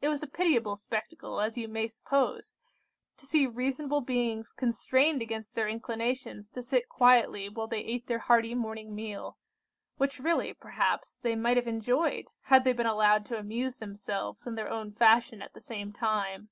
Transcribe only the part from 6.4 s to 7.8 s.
to sit quietly while they